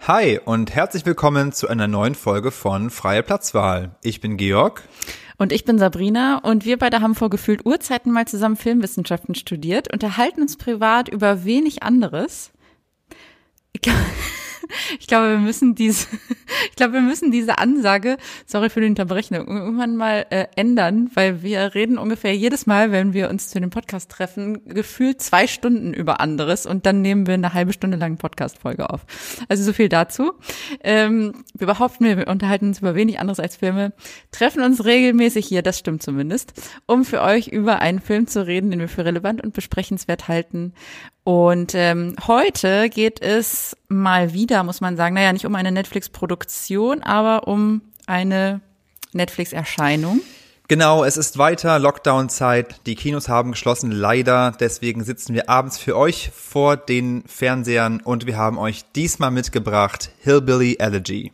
[0.00, 3.96] Hi und herzlich willkommen zu einer neuen Folge von Freie Platzwahl.
[4.02, 4.82] Ich bin Georg.
[5.36, 9.92] Und ich bin Sabrina und wir beide haben vor gefühlt Urzeiten mal zusammen Filmwissenschaften studiert,
[9.92, 12.52] unterhalten uns privat über wenig anderes.
[14.98, 16.06] Ich glaube, wir müssen diese,
[16.70, 18.16] ich glaube, wir müssen diese Ansage,
[18.46, 23.12] sorry für die Unterbrechung, irgendwann mal äh, ändern, weil wir reden ungefähr jedes Mal, wenn
[23.12, 27.34] wir uns zu dem Podcast treffen, gefühlt zwei Stunden über anderes und dann nehmen wir
[27.34, 29.04] eine halbe Stunde lang Podcast-Folge auf.
[29.48, 30.32] Also so viel dazu.
[30.82, 33.92] Ähm, wir behaupten, wir unterhalten uns über wenig anderes als Filme,
[34.30, 36.52] treffen uns regelmäßig hier, das stimmt zumindest,
[36.86, 40.72] um für euch über einen Film zu reden, den wir für relevant und besprechenswert halten
[41.26, 47.02] und ähm, heute geht es mal wieder, muss man sagen, naja, nicht um eine Netflix-Produktion,
[47.02, 48.60] aber um eine
[49.12, 50.20] Netflix-Erscheinung.
[50.68, 52.86] Genau, es ist weiter Lockdown-Zeit.
[52.86, 54.52] Die Kinos haben geschlossen, leider.
[54.60, 60.12] Deswegen sitzen wir abends für euch vor den Fernsehern und wir haben euch diesmal mitgebracht
[60.20, 61.32] Hillbilly Elegy.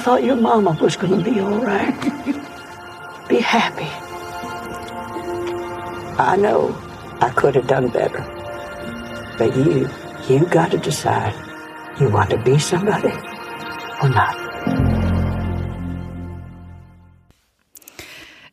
[0.00, 1.92] I thought your mama was going to be all right.
[3.28, 3.84] be happy.
[6.16, 6.74] I know
[7.20, 8.24] I could have done better.
[9.36, 9.90] But you,
[10.26, 11.34] you got to decide.
[12.00, 13.12] You want to be somebody
[14.00, 14.34] or not.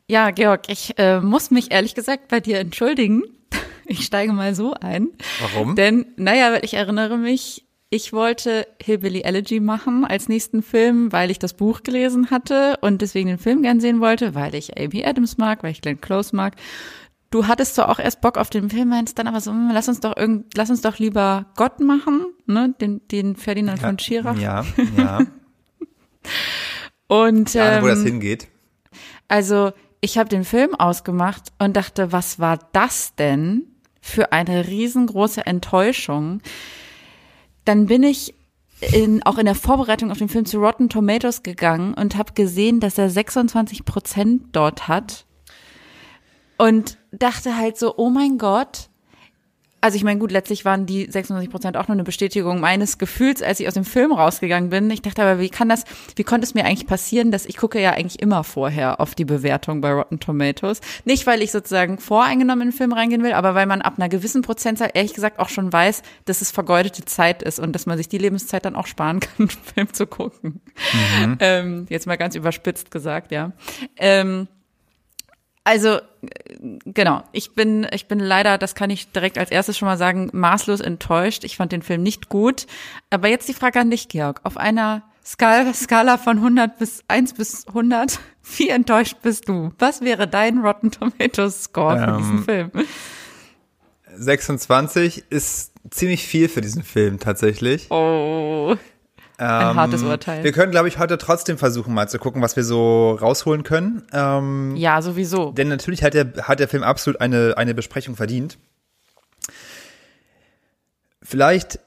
[0.09, 3.23] Ja, Georg, ich äh, muss mich ehrlich gesagt bei dir entschuldigen.
[3.90, 5.08] Ich steige mal so ein.
[5.40, 5.78] Warum?
[5.78, 11.31] Denn, naja, weil ich erinnere mich, ich wollte Hillbilly Elegy machen als nächsten Film, weil
[11.31, 15.05] ich das Buch gelesen hatte und deswegen den Film gern sehen wollte, weil ich Amy
[15.05, 16.55] Adams mag, weil ich Glenn Close mag.
[17.29, 19.88] Du hattest zwar auch erst Bock auf den Film, meinst dann aber so, hm, lass
[19.88, 23.99] uns doch irgend, lass uns doch lieber Gott machen, ne, den, den Ferdinand ja, von
[23.99, 24.38] Schirach.
[24.38, 24.66] Ja,
[24.97, 25.19] ja.
[27.07, 28.47] und ähm, wo das hingeht.
[29.27, 33.63] also ich habe den Film ausgemacht und dachte, was war das denn
[34.01, 36.41] für eine riesengroße Enttäuschung?
[37.67, 38.33] Dann bin ich
[38.79, 42.79] in, auch in der Vorbereitung auf den Film zu Rotten Tomatoes gegangen und habe gesehen,
[42.79, 45.25] dass er 26 Prozent dort hat
[46.57, 48.87] und dachte halt so, oh mein Gott.
[49.79, 53.43] Also ich meine, gut, letztlich waren die 26 Prozent auch nur eine Bestätigung meines Gefühls,
[53.43, 54.89] als ich aus dem Film rausgegangen bin.
[54.89, 55.83] Ich dachte aber, wie kann das,
[56.15, 59.25] wie konnte es mir eigentlich passieren, dass ich gucke ja eigentlich immer vorher auf die
[59.25, 60.81] Bewertung bei Rotten Tomatoes.
[61.05, 64.09] Nicht, weil ich sozusagen voreingenommen in den Film reingehen will, aber weil man ab einer
[64.09, 67.97] gewissen Prozentzahl ehrlich gesagt auch schon weiß, dass es vergeudete Zeit ist und dass man
[67.97, 70.61] sich die Lebenszeit dann auch sparen kann, einen Film zu gucken.
[71.39, 73.51] Ähm, jetzt mal ganz überspitzt gesagt, ja.
[73.95, 74.47] Ähm,
[75.67, 76.00] also äh,
[76.85, 80.29] genau, ich bin ich bin leider, das kann ich direkt als erstes schon mal sagen,
[80.31, 81.44] maßlos enttäuscht.
[81.44, 82.67] Ich fand den Film nicht gut,
[83.09, 87.33] aber jetzt die Frage an dich, Georg, auf einer Skala, Skala von 100 bis 1
[87.33, 88.19] bis 100,
[88.57, 89.73] wie enttäuscht bist du?
[89.77, 92.72] Was wäre dein Rotten Tomatoes Score für Ähm, diesen Film?
[94.16, 97.91] 26 ist ziemlich viel für diesen Film tatsächlich.
[97.91, 98.75] Oh,
[99.38, 100.44] ein hartes Ähm, Urteil.
[100.44, 104.03] Wir können, glaube ich, heute trotzdem versuchen, mal zu gucken, was wir so rausholen können.
[104.12, 105.52] Ähm, ja, sowieso.
[105.52, 108.58] Denn natürlich hat der, hat der Film absolut eine, eine Besprechung verdient.
[111.22, 111.80] Vielleicht,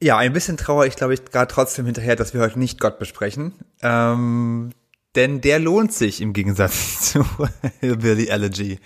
[0.00, 2.98] ja, ein bisschen trauere ich, glaube ich, gerade trotzdem hinterher, dass wir heute nicht Gott
[2.98, 3.52] besprechen.
[3.82, 4.70] Ähm,
[5.14, 7.24] denn der lohnt sich im Gegensatz zu
[7.80, 8.80] Hillbilly Elegy.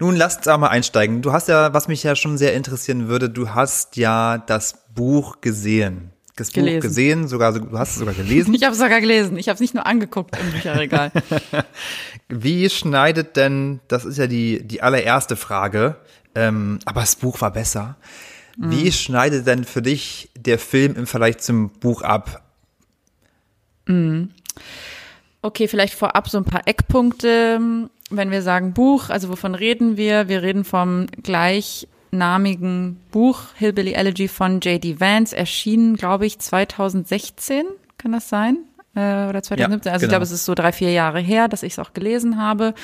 [0.00, 1.22] Nun lasst uns aber mal einsteigen.
[1.22, 5.40] Du hast ja, was mich ja schon sehr interessieren würde, du hast ja das Buch
[5.40, 6.13] gesehen.
[6.36, 6.80] Das Buch Gelesen.
[6.80, 8.54] gesehen, sogar, du hast es sogar gelesen.
[8.54, 9.36] Ich habe es sogar gelesen.
[9.36, 11.12] Ich habe es nicht nur angeguckt im Bücherregal.
[12.28, 15.96] Wie schneidet denn, das ist ja die, die allererste Frage,
[16.34, 17.96] ähm, aber das Buch war besser.
[18.56, 22.44] Wie schneidet denn für dich der Film im Vergleich zum Buch ab?
[25.42, 27.88] Okay, vielleicht vorab so ein paar Eckpunkte.
[28.10, 30.28] Wenn wir sagen Buch, also wovon reden wir?
[30.28, 31.06] Wir reden vom
[32.14, 35.00] gleichnamigen Buch Hillbilly Elegy von J.D.
[35.00, 37.66] Vance, erschienen, glaube ich, 2016.
[37.98, 38.58] Kann das sein?
[38.94, 39.92] Äh, oder 2017?
[39.92, 40.06] also genau.
[40.06, 42.74] ich glaube, es ist so drei, vier Jahre her, dass ich es auch gelesen habe.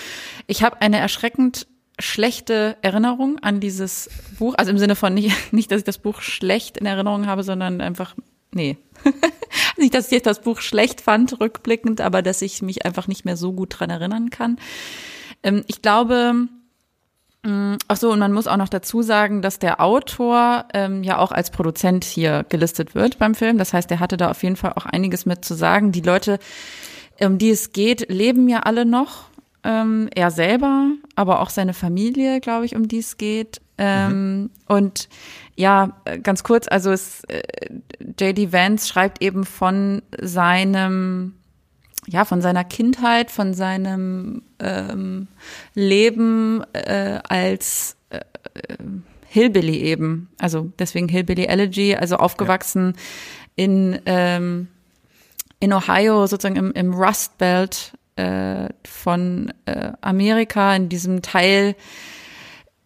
[0.49, 1.69] Ich habe eine erschreckend
[2.01, 4.55] schlechte Erinnerung an dieses Buch.
[4.57, 7.81] Also im Sinne von nicht, nicht, dass ich das Buch schlecht in Erinnerung habe, sondern
[7.81, 8.17] einfach,
[8.53, 8.79] nee.
[9.77, 13.37] nicht, dass ich das Buch schlecht fand, rückblickend, aber dass ich mich einfach nicht mehr
[13.37, 14.59] so gut dran erinnern kann.
[15.45, 16.49] Ähm, ich glaube,
[17.43, 21.33] ach so, und man muss auch noch dazu sagen, dass der Autor ähm, ja auch
[21.33, 23.57] als Produzent hier gelistet wird beim Film.
[23.57, 25.91] Das heißt, er hatte da auf jeden Fall auch einiges mit zu sagen.
[25.91, 26.39] Die Leute,
[27.19, 29.31] um die es geht, leben ja alle noch.
[29.65, 33.61] ähm, er selber, aber auch seine Familie, glaube ich, um die es geht.
[33.79, 34.51] Ähm, mhm.
[34.67, 35.09] Und
[35.57, 37.43] ja, ganz kurz, also es, äh,
[38.19, 41.35] JD Vance schreibt eben von seinem,
[42.07, 45.29] ja, von seiner Kindheit, von seinem ähm,
[45.75, 48.77] Leben äh, als äh, äh
[49.33, 53.65] Hillbilly eben, also deswegen Hillbilly Elegy, also aufgewachsen ja.
[53.65, 54.69] in ähm,
[55.61, 61.77] in Ohio, sozusagen im, im Rust Belt äh, von äh, Amerika, in diesem Teil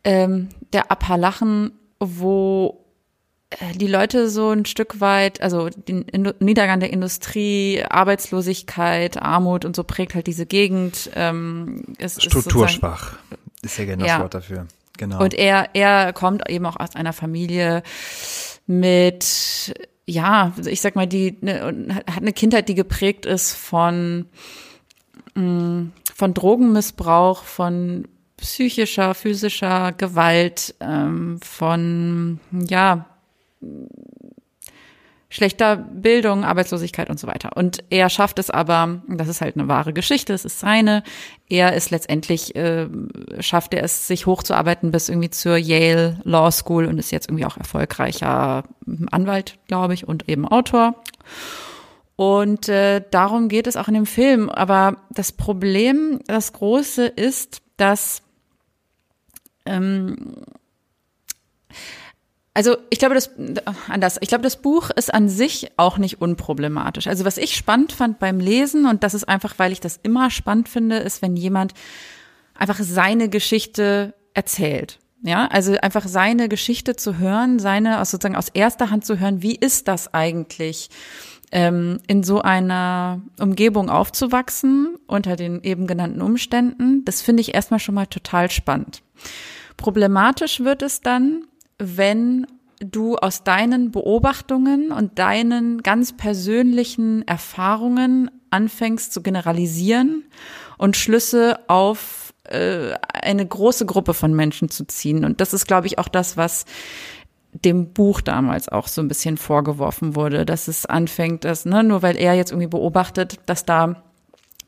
[0.02, 2.84] ähm, der Appalachen, wo
[3.75, 6.06] die Leute so ein Stück weit, also den
[6.41, 11.11] Niedergang der Industrie, Arbeitslosigkeit, Armut und so prägt halt diese Gegend.
[11.15, 13.19] Ähm, es Strukturschwach
[13.61, 14.67] ist, ist ja gerne das Wort dafür.
[14.97, 15.23] Genau.
[15.23, 17.83] Und er, er kommt eben auch aus einer Familie
[18.67, 19.75] mit,
[20.07, 24.27] ja, ich sag mal, die ne, hat eine Kindheit, die geprägt ist von
[25.35, 33.07] Mm, von Drogenmissbrauch, von psychischer, physischer Gewalt, ähm, von ja
[35.34, 37.56] schlechter Bildung, Arbeitslosigkeit und so weiter.
[37.56, 41.02] Und er schafft es aber, das ist halt eine wahre Geschichte, es ist seine.
[41.49, 42.87] Er ist letztendlich, äh,
[43.40, 47.46] schafft er es, sich hochzuarbeiten bis irgendwie zur Yale Law School und ist jetzt irgendwie
[47.46, 48.62] auch erfolgreicher
[49.11, 50.94] Anwalt, glaube ich, und eben Autor.
[52.14, 54.49] Und äh, darum geht es auch in dem Film.
[54.50, 58.22] Aber das Problem, das große ist, dass
[59.66, 60.37] ähm,
[62.55, 63.31] also ich glaube, das
[63.89, 64.19] anders.
[64.21, 67.06] Ich glaube, das Buch ist an sich auch nicht unproblematisch.
[67.06, 70.31] Also was ich spannend fand beim Lesen und das ist einfach, weil ich das immer
[70.31, 71.75] spannend finde, ist, wenn jemand
[72.55, 75.01] einfach seine Geschichte erzählt.
[75.23, 79.57] Ja, also einfach seine Geschichte zu hören, seine sozusagen aus erster Hand zu hören, wie
[79.57, 80.91] ist das eigentlich?
[81.55, 87.79] ähm, in so einer Umgebung aufzuwachsen unter den eben genannten Umständen, das finde ich erstmal
[87.81, 89.03] schon mal total spannend.
[89.77, 91.45] Problematisch wird es dann,
[91.85, 92.47] wenn
[92.81, 100.25] du aus deinen Beobachtungen und deinen ganz persönlichen Erfahrungen anfängst zu generalisieren
[100.79, 105.25] und Schlüsse auf äh, eine große Gruppe von Menschen zu ziehen.
[105.25, 106.67] Und das ist, glaube ich, auch das, was
[107.53, 112.03] dem Buch damals auch so ein bisschen vorgeworfen wurde, dass es anfängt, dass, ne, nur
[112.03, 114.03] weil er jetzt irgendwie beobachtet, dass da,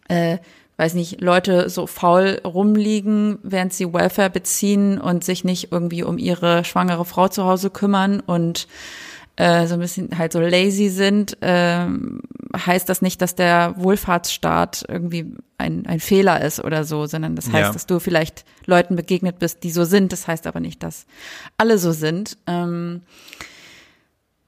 [0.08, 0.38] äh,
[0.76, 6.18] weiß nicht, Leute so faul rumliegen, während sie Welfare beziehen und sich nicht irgendwie um
[6.18, 8.68] ihre schwangere Frau zu Hause kümmern und
[9.36, 11.86] äh, so ein bisschen halt so lazy sind, äh,
[12.56, 17.46] heißt das nicht, dass der Wohlfahrtsstaat irgendwie ein, ein Fehler ist oder so, sondern das
[17.46, 17.72] heißt, ja.
[17.72, 20.12] dass du vielleicht Leuten begegnet bist, die so sind.
[20.12, 21.06] Das heißt aber nicht, dass
[21.58, 22.38] alle so sind.
[22.46, 23.02] Ähm,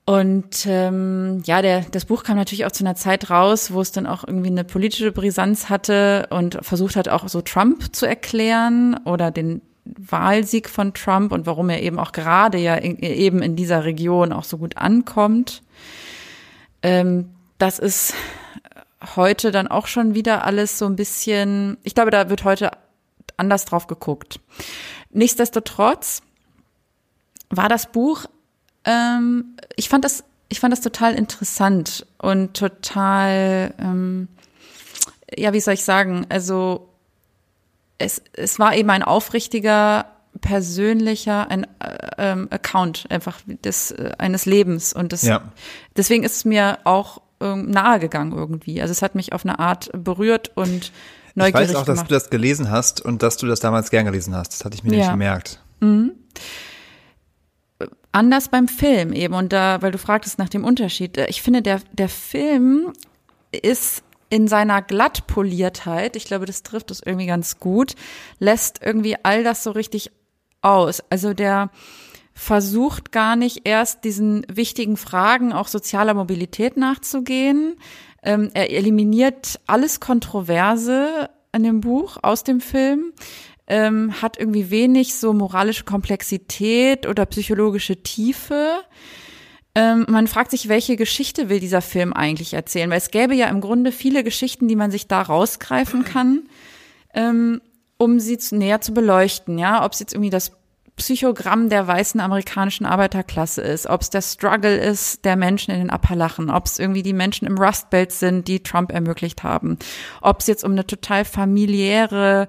[0.09, 3.93] und ähm, ja, der, das Buch kam natürlich auch zu einer Zeit raus, wo es
[3.93, 8.99] dann auch irgendwie eine politische Brisanz hatte und versucht hat, auch so Trump zu erklären
[9.05, 13.55] oder den Wahlsieg von Trump und warum er eben auch gerade ja in, eben in
[13.55, 15.61] dieser Region auch so gut ankommt.
[16.83, 17.29] Ähm,
[17.59, 18.15] das ist
[19.15, 22.71] heute dann auch schon wieder alles so ein bisschen, ich glaube, da wird heute
[23.37, 24.41] anders drauf geguckt.
[25.11, 26.23] Nichtsdestotrotz
[27.51, 28.25] war das Buch,
[28.85, 34.29] ähm, ich fand das, ich fand das total interessant und total, ähm,
[35.37, 36.89] ja, wie soll ich sagen, also
[37.99, 40.07] es, es war eben ein aufrichtiger,
[40.41, 45.43] persönlicher ein, äh, ähm, Account einfach des äh, eines Lebens und das ja.
[45.97, 48.81] deswegen ist es mir auch ähm, nahe gegangen irgendwie.
[48.81, 50.93] Also es hat mich auf eine Art berührt und
[51.35, 52.03] neugierig Ich weiß auch, gemacht.
[52.03, 54.53] dass du das gelesen hast und dass du das damals gern gelesen hast.
[54.53, 54.99] Das hatte ich mir ja.
[54.99, 55.61] nicht gemerkt.
[55.81, 56.13] Mhm.
[58.19, 61.17] Anders beim Film eben und da, weil du fragtest nach dem Unterschied.
[61.29, 62.93] Ich finde, der, der Film
[63.53, 67.95] ist in seiner Glattpoliertheit, ich glaube, das trifft es irgendwie ganz gut,
[68.41, 70.11] lässt irgendwie all das so richtig
[70.63, 71.01] aus.
[71.11, 71.71] Also der
[72.35, 77.77] versucht gar nicht erst diesen wichtigen Fragen auch sozialer Mobilität nachzugehen.
[78.25, 83.13] Ähm, er eliminiert alles Kontroverse an dem Buch aus dem Film.
[83.71, 88.81] Ähm, hat irgendwie wenig so moralische Komplexität oder psychologische Tiefe.
[89.75, 92.91] Ähm, man fragt sich, welche Geschichte will dieser Film eigentlich erzählen?
[92.91, 96.49] Weil es gäbe ja im Grunde viele Geschichten, die man sich da rausgreifen kann,
[97.15, 97.61] ähm,
[97.99, 99.59] um sie zu, näher zu beleuchten.
[99.59, 100.53] Ja, ob es jetzt irgendwie das
[100.99, 105.91] Psychogramm der weißen amerikanischen Arbeiterklasse ist, ob es der Struggle ist der Menschen in den
[105.91, 109.79] Appalachen, ob es irgendwie die Menschen im Rust Belt sind, die Trump ermöglicht haben,
[110.21, 112.49] ob es jetzt um eine total familiäre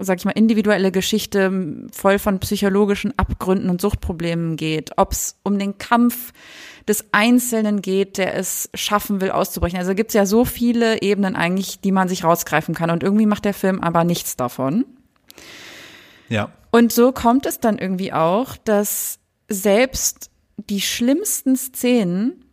[0.00, 5.58] sag ich mal, individuelle Geschichte voll von psychologischen Abgründen und Suchtproblemen geht, ob es um
[5.58, 6.32] den Kampf
[6.88, 9.78] des Einzelnen geht, der es schaffen will, auszubrechen.
[9.78, 12.90] Also gibt es ja so viele Ebenen eigentlich, die man sich rausgreifen kann.
[12.90, 14.84] Und irgendwie macht der Film aber nichts davon.
[16.28, 16.50] Ja.
[16.70, 22.44] Und so kommt es dann irgendwie auch, dass selbst die schlimmsten Szenen,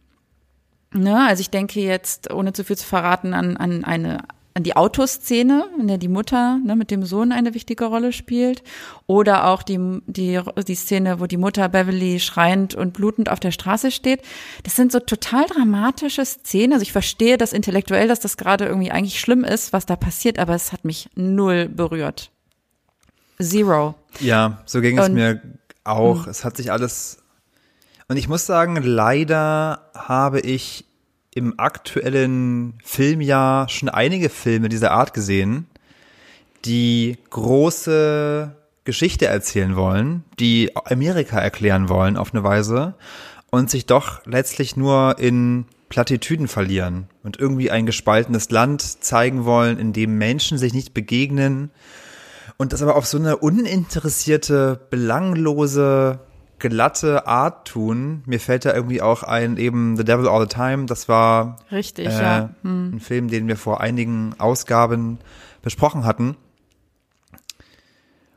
[0.94, 4.20] ne, also ich denke jetzt, ohne zu viel zu verraten, an, an eine
[4.58, 8.64] an die Autoszene, in der die Mutter ne, mit dem Sohn eine wichtige Rolle spielt,
[9.06, 13.52] oder auch die, die, die Szene, wo die Mutter Beverly schreiend und blutend auf der
[13.52, 14.24] Straße steht.
[14.64, 16.74] Das sind so total dramatische Szenen.
[16.74, 20.40] Also ich verstehe das intellektuell, dass das gerade irgendwie eigentlich schlimm ist, was da passiert,
[20.40, 22.32] aber es hat mich null berührt.
[23.40, 23.94] Zero.
[24.20, 25.40] Ja, so ging es mir
[25.84, 26.26] auch.
[26.26, 26.32] Hm.
[26.32, 27.20] Es hat sich alles.
[28.08, 30.87] Und ich muss sagen, leider habe ich
[31.38, 35.68] im aktuellen Filmjahr schon einige Filme dieser Art gesehen,
[36.66, 42.96] die große Geschichte erzählen wollen, die Amerika erklären wollen auf eine Weise
[43.52, 49.78] und sich doch letztlich nur in Plattitüden verlieren und irgendwie ein gespaltenes Land zeigen wollen,
[49.78, 51.70] in dem Menschen sich nicht begegnen
[52.58, 56.20] und das aber auf so eine uninteressierte, belanglose,
[56.60, 58.24] glatte Art tun.
[58.26, 60.86] Mir fällt da irgendwie auch ein, eben The Devil All the Time.
[60.86, 62.50] Das war Richtig, äh, ja.
[62.64, 62.96] Hm.
[62.96, 65.20] ein Film, den wir vor einigen Ausgaben
[65.62, 66.36] besprochen hatten.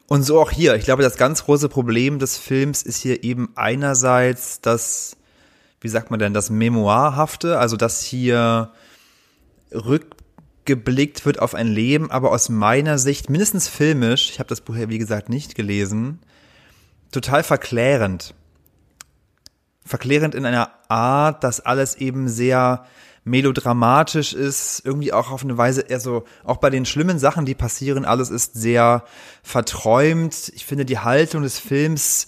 [0.06, 0.74] Und so auch hier.
[0.74, 5.16] Ich glaube, das ganz große Problem des Films ist hier eben einerseits das,
[5.80, 8.72] wie sagt man denn, das Memoirhafte, also dass hier
[9.72, 10.16] rück
[10.64, 14.76] geblickt wird auf ein Leben, aber aus meiner Sicht, mindestens filmisch, ich habe das Buch
[14.76, 16.18] ja wie gesagt nicht gelesen,
[17.10, 18.34] total verklärend.
[19.84, 22.86] Verklärend in einer Art, dass alles eben sehr
[23.24, 27.54] melodramatisch ist, irgendwie auch auf eine Weise eher so, auch bei den schlimmen Sachen, die
[27.54, 29.04] passieren, alles ist sehr
[29.42, 30.50] verträumt.
[30.54, 32.26] Ich finde die Haltung des Films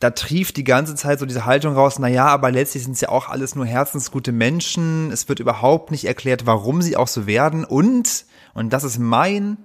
[0.00, 3.00] da trieft die ganze Zeit so diese Haltung raus, na ja, aber letztlich sind es
[3.00, 5.10] ja auch alles nur herzensgute Menschen.
[5.10, 7.64] Es wird überhaupt nicht erklärt, warum sie auch so werden.
[7.64, 8.24] Und,
[8.54, 9.58] und das ist mein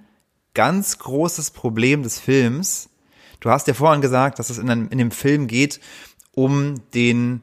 [0.56, 2.90] ganz großes Problem des Films.
[3.44, 5.82] Du hast ja vorhin gesagt, dass es in, einem, in dem Film geht
[6.34, 7.42] um den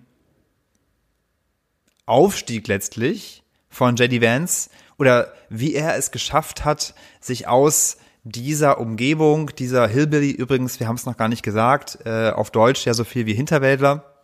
[2.06, 9.54] Aufstieg letztlich von JD Vance oder wie er es geschafft hat, sich aus dieser Umgebung,
[9.54, 13.04] dieser Hillbilly übrigens, wir haben es noch gar nicht gesagt, äh, auf Deutsch ja so
[13.04, 14.22] viel wie Hinterwäldler,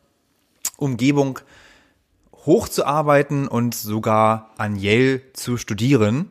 [0.79, 1.41] Umgebung
[2.47, 6.31] hochzuarbeiten und sogar an Yale zu studieren.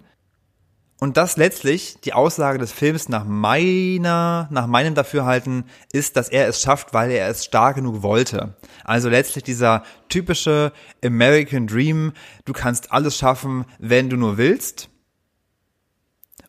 [1.00, 6.48] Und das letztlich, die Aussage des Films nach meiner, nach meinem Dafürhalten, ist, dass er
[6.48, 8.56] es schafft, weil er es stark genug wollte.
[8.86, 10.72] Also letztlich dieser typische
[11.04, 12.14] American Dream,
[12.46, 14.90] du kannst alles schaffen, wenn du nur willst.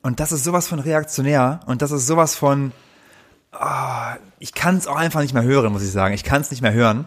[0.01, 2.71] Und das ist sowas von reaktionär und das ist sowas von,
[3.53, 6.15] oh, ich kann es auch einfach nicht mehr hören, muss ich sagen.
[6.15, 7.07] Ich kann es nicht mehr hören.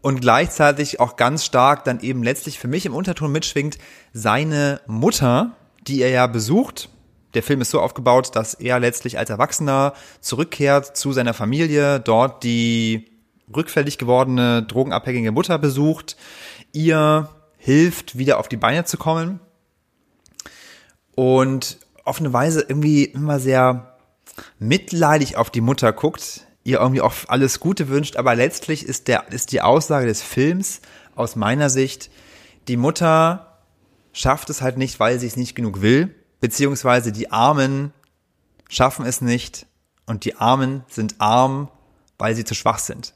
[0.00, 3.78] Und gleichzeitig auch ganz stark dann eben letztlich für mich im Unterton mitschwingt
[4.12, 6.88] seine Mutter, die er ja besucht.
[7.34, 12.44] Der Film ist so aufgebaut, dass er letztlich als Erwachsener zurückkehrt zu seiner Familie, dort
[12.44, 13.10] die
[13.54, 16.16] rückfällig gewordene drogenabhängige Mutter besucht,
[16.72, 19.40] ihr hilft, wieder auf die Beine zu kommen
[21.14, 23.96] und auf eine Weise irgendwie immer sehr
[24.58, 29.32] mitleidig auf die Mutter guckt, ihr irgendwie auch alles Gute wünscht, aber letztlich ist der,
[29.32, 30.80] ist die Aussage des Films
[31.14, 32.10] aus meiner Sicht,
[32.68, 33.53] die Mutter
[34.14, 37.92] schafft es halt nicht, weil sie es nicht genug will, beziehungsweise die Armen
[38.70, 39.66] schaffen es nicht
[40.06, 41.68] und die Armen sind arm,
[42.16, 43.12] weil sie zu schwach sind.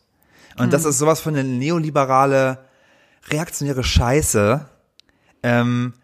[0.59, 0.71] Und mhm.
[0.71, 2.59] das ist sowas von eine neoliberale,
[3.31, 4.69] reaktionäre Scheiße.
[5.43, 5.95] Ähm,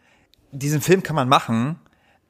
[0.52, 1.76] diesen Film kann man machen,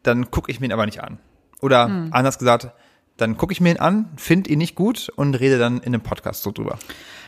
[0.03, 1.19] dann gucke ich mir ihn aber nicht an.
[1.61, 2.09] Oder hm.
[2.13, 2.71] anders gesagt,
[3.17, 6.03] dann gucke ich mir ihn an, finde ihn nicht gut und rede dann in einem
[6.03, 6.79] Podcast so drüber.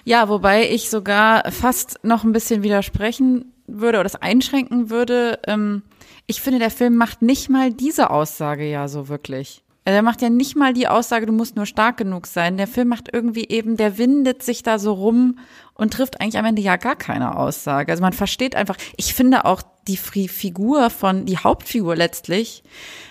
[0.05, 5.41] Ja, wobei ich sogar fast noch ein bisschen widersprechen würde oder das einschränken würde.
[5.47, 5.83] Ähm,
[6.27, 9.63] ich finde, der Film macht nicht mal diese Aussage ja so wirklich.
[9.85, 12.57] Er macht ja nicht mal die Aussage, du musst nur stark genug sein.
[12.57, 15.39] Der Film macht irgendwie eben, der windet sich da so rum
[15.75, 17.93] und trifft eigentlich am Ende ja gar keine Aussage.
[17.93, 22.65] Also man versteht einfach, ich finde auch die Figur von, die Hauptfigur letztlich,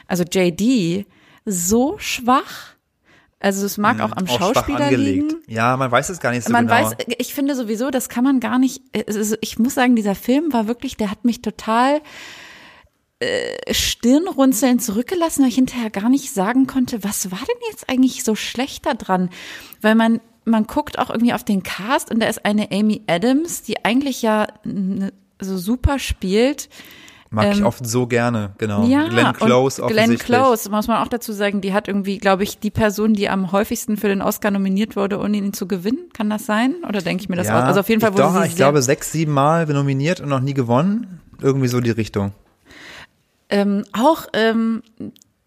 [0.08, 1.06] also JD,
[1.46, 2.75] so schwach.
[3.46, 5.36] Also es mag mhm, auch am auch Schauspieler liegen.
[5.46, 6.82] Ja, man weiß es gar nicht so man genau.
[6.82, 8.82] Weiß, ich finde sowieso, das kann man gar nicht.
[9.08, 12.02] Also ich muss sagen, dieser Film war wirklich, der hat mich total
[13.20, 18.24] äh, Stirnrunzeln zurückgelassen, weil ich hinterher gar nicht sagen konnte, was war denn jetzt eigentlich
[18.24, 19.30] so schlecht daran?
[19.80, 23.62] Weil man, man guckt auch irgendwie auf den Cast und da ist eine Amy Adams,
[23.62, 24.48] die eigentlich ja
[25.40, 26.68] so super spielt.
[27.36, 28.86] Mag ich Ähm, oft so gerne, genau.
[28.88, 30.18] Ja, Glenn Close und Glenn.
[30.18, 33.52] Close, muss man auch dazu sagen, die hat irgendwie, glaube ich, die Person, die am
[33.52, 36.10] häufigsten für den Oscar nominiert wurde, ohne ihn zu gewinnen.
[36.14, 36.76] Kann das sein?
[36.88, 37.66] Oder denke ich mir das ja, aus?
[37.66, 40.30] Also auf jeden Fall ich, wurde doch, sie ich glaube sechs, sieben Mal nominiert und
[40.30, 41.20] noch nie gewonnen.
[41.42, 42.32] Irgendwie so die Richtung.
[43.50, 44.82] ähm, auch ähm,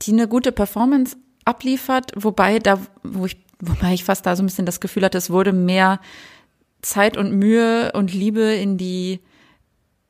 [0.02, 1.16] die eine gute Performance
[1.47, 5.16] abliefert, wobei da, wo ich, wobei ich fast da so ein bisschen das Gefühl hatte,
[5.16, 6.00] es wurde mehr
[6.83, 9.21] Zeit und Mühe und Liebe in die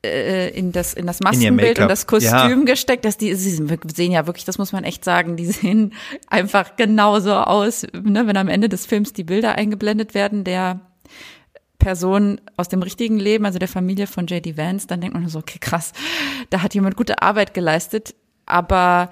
[0.05, 2.55] äh, in das in das Maskenbild und das Kostüm Ja.
[2.65, 3.51] gesteckt, dass die sie
[3.93, 5.93] sehen ja wirklich, das muss man echt sagen, die sehen
[6.27, 10.79] einfach genauso aus, ne, wenn am Ende des Films die Bilder eingeblendet werden der
[11.79, 15.39] Person aus dem richtigen Leben, also der Familie von JD Vance, dann denkt man so,
[15.39, 15.93] okay, krass,
[16.49, 18.15] da hat jemand gute Arbeit geleistet,
[18.45, 19.09] aber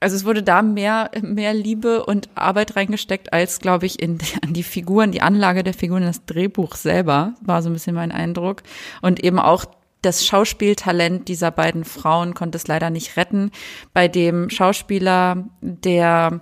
[0.00, 4.52] also es wurde da mehr, mehr Liebe und Arbeit reingesteckt, als, glaube ich, in an
[4.52, 8.62] die Figuren, die Anlage der Figuren, das Drehbuch selber, war so ein bisschen mein Eindruck.
[9.02, 9.64] Und eben auch
[10.02, 13.50] das Schauspieltalent dieser beiden Frauen konnte es leider nicht retten.
[13.92, 16.40] Bei dem Schauspieler, der,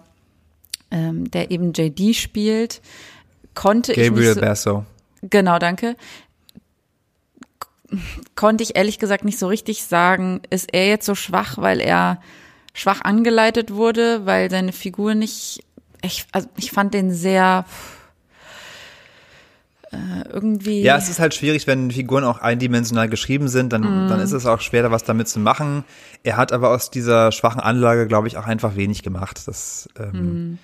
[0.91, 2.83] ähm, der eben JD spielt,
[3.55, 4.85] konnte ich Gabriel so, Basso.
[5.23, 5.97] Genau, danke.
[8.35, 12.21] Konnte ich ehrlich gesagt nicht so richtig sagen, ist er jetzt so schwach, weil er
[12.77, 15.65] schwach angeleitet wurde, weil seine Figur nicht,
[16.03, 17.65] ich, also ich fand den sehr
[19.93, 20.83] äh, irgendwie.
[20.83, 24.09] Ja, es ist halt schwierig, wenn Figuren auch eindimensional geschrieben sind, dann, Mhm.
[24.09, 25.85] dann ist es auch schwer, da was damit zu machen.
[26.23, 29.43] Er hat aber aus dieser schwachen Anlage, glaube ich, auch einfach wenig gemacht.
[29.47, 30.59] Das, ähm, Mhm.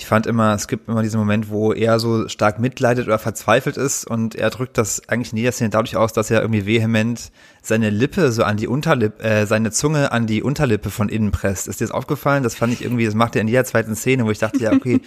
[0.00, 3.76] Ich fand immer, es gibt immer diesen Moment, wo er so stark mitleidet oder verzweifelt
[3.76, 7.30] ist und er drückt das eigentlich in jeder Szene dadurch aus, dass er irgendwie vehement
[7.60, 11.68] seine Lippe so an die Unterlippe, äh, seine Zunge an die Unterlippe von innen presst.
[11.68, 12.42] Ist dir das aufgefallen?
[12.42, 14.72] Das fand ich irgendwie, das macht er in jeder zweiten Szene, wo ich dachte, ja,
[14.72, 15.02] okay,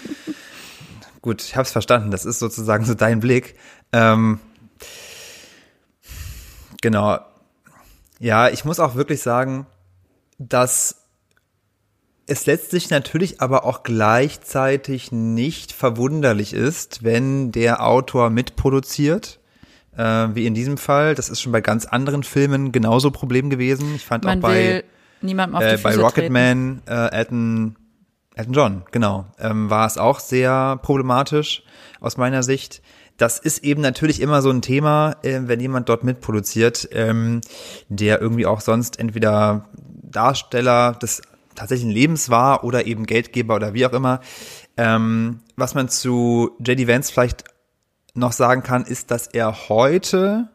[1.24, 2.12] gut, ich hab's verstanden.
[2.12, 3.56] Das ist sozusagen so dein Blick.
[3.94, 4.40] Ähm,
[6.84, 7.18] genau.
[8.20, 9.66] Ja, ich muss auch wirklich sagen,
[10.38, 11.03] dass
[12.26, 19.40] es letztlich natürlich aber auch gleichzeitig nicht verwunderlich ist, wenn der Autor mitproduziert,
[19.98, 20.04] äh,
[20.34, 21.16] wie in diesem Fall.
[21.16, 23.96] Das ist schon bei ganz anderen Filmen genauso Problem gewesen.
[23.96, 24.84] Ich fand man auch bei
[25.24, 25.96] äh, bei.
[25.96, 27.76] Rocketman, äh, Elton,
[28.36, 31.64] Elton John, genau, ähm, war es auch sehr problematisch
[32.00, 32.82] aus meiner Sicht.
[33.18, 37.42] Das ist eben natürlich immer so ein Thema, äh, wenn jemand dort mitproduziert, ähm,
[37.88, 39.70] der irgendwie auch sonst entweder
[40.02, 41.22] Darsteller des
[41.56, 44.20] tatsächlichen Lebens war oder eben Geldgeber oder wie auch immer.
[44.78, 47.44] Ähm, was man zu JD Vance vielleicht
[48.14, 50.50] noch sagen kann, ist, dass er heute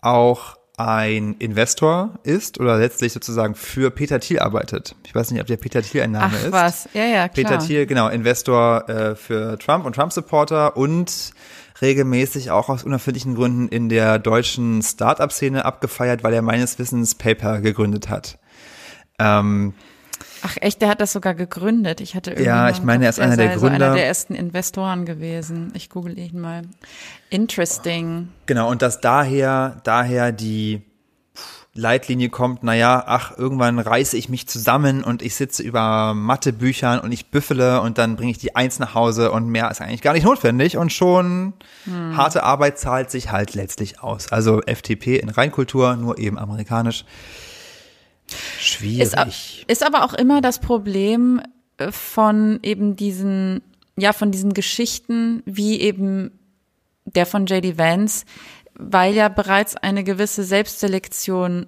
[0.00, 4.94] auch ein Investor ist oder letztlich sozusagen für Peter Thiel arbeitet.
[5.06, 6.52] Ich weiß nicht, ob der Peter Thiel ein Name Ach ist.
[6.52, 7.28] was, ja, ja, klar.
[7.28, 11.32] Peter Thiel, genau, Investor äh, für Trump und Trump-Supporter und
[11.80, 17.62] regelmäßig auch aus unerfindlichen Gründen in der deutschen Start-up-Szene abgefeiert, weil er meines Wissens PayPal
[17.62, 18.38] gegründet hat.
[19.18, 19.72] Ähm,
[20.48, 22.00] Ach echt, der hat das sogar gegründet.
[22.00, 23.86] Ich hatte irgendwie Ja, ich meine, er ist einer der Gründer.
[23.86, 25.72] einer der ersten Investoren gewesen.
[25.74, 26.62] Ich google ihn mal.
[27.30, 28.28] Interesting.
[28.46, 30.82] Genau, und dass daher, daher die
[31.74, 37.10] Leitlinie kommt, naja, ach, irgendwann reiße ich mich zusammen und ich sitze über Mathebüchern und
[37.10, 40.12] ich büffele und dann bringe ich die Eins nach Hause und mehr ist eigentlich gar
[40.12, 41.54] nicht notwendig und schon
[42.14, 44.30] harte Arbeit zahlt sich halt letztlich aus.
[44.30, 47.04] Also FTP in Reinkultur, nur eben amerikanisch.
[48.58, 49.02] Schwierig.
[49.02, 51.40] Ist, ist aber auch immer das Problem
[51.78, 53.62] äh, von eben diesen,
[53.96, 56.30] ja, von diesen Geschichten, wie eben
[57.04, 58.24] der von JD Vance,
[58.74, 61.66] weil ja bereits eine gewisse Selbstselektion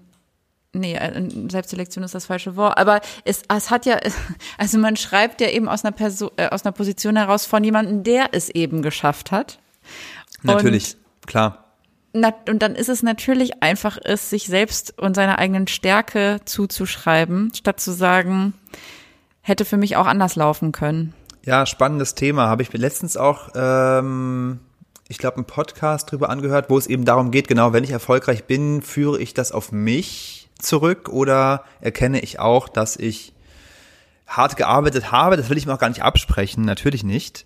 [0.74, 3.98] Nee, äh, Selbstselektion ist das falsche Wort, aber es, es hat ja,
[4.58, 8.02] also man schreibt ja eben aus einer Person, äh, aus einer Position heraus von jemandem,
[8.04, 9.58] der es eben geschafft hat.
[10.42, 11.67] Natürlich, klar.
[12.12, 17.52] Na, und dann ist es natürlich einfach, es sich selbst und seiner eigenen Stärke zuzuschreiben,
[17.54, 18.54] statt zu sagen,
[19.42, 21.14] hätte für mich auch anders laufen können.
[21.44, 22.48] Ja, spannendes Thema.
[22.48, 24.60] Habe ich mir letztens auch, ähm,
[25.08, 28.44] ich glaube, einen Podcast drüber angehört, wo es eben darum geht, genau, wenn ich erfolgreich
[28.44, 33.32] bin, führe ich das auf mich zurück oder erkenne ich auch, dass ich
[34.26, 35.36] hart gearbeitet habe.
[35.36, 37.44] Das will ich mir auch gar nicht absprechen, natürlich nicht.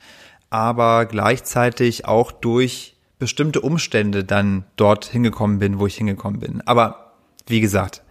[0.51, 2.92] Aber gleichzeitig auch durch
[3.23, 6.61] bestimmte Umstände dann dort hingekommen bin, wo ich hingekommen bin.
[6.67, 7.13] Aber
[7.47, 8.03] wie gesagt,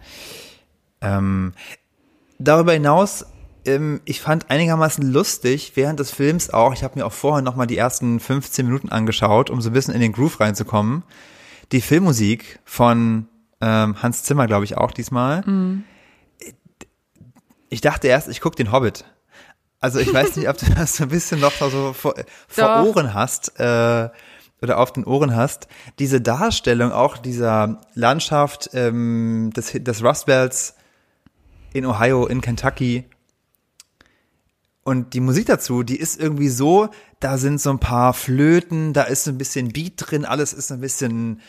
[1.02, 1.52] ähm,
[2.38, 3.26] darüber hinaus,
[3.66, 7.66] ähm, ich fand einigermaßen lustig während des Films auch, ich habe mir auch vorher nochmal
[7.66, 11.02] die ersten 15 Minuten angeschaut, um so ein bisschen in den Groove reinzukommen,
[11.72, 13.28] die Filmmusik von
[13.60, 15.44] ähm, Hans Zimmer, glaube ich, auch diesmal.
[17.68, 19.04] Ich dachte erst, ich gucke den Hobbit.
[19.78, 22.14] Also ich weiß nicht, ob du das so ein bisschen noch so vor,
[22.48, 22.86] vor.
[22.86, 23.60] Ohren hast.
[23.60, 24.08] Äh,
[24.62, 30.74] oder auf den Ohren hast, diese Darstellung auch dieser Landschaft ähm, des, des Rust Belts
[31.72, 33.04] in Ohio, in Kentucky
[34.84, 36.88] und die Musik dazu, die ist irgendwie so,
[37.20, 40.80] da sind so ein paar Flöten, da ist ein bisschen Beat drin, alles ist ein
[40.80, 41.40] bisschen